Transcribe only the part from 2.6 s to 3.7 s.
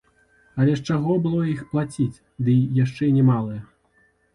яшчэ немалыя?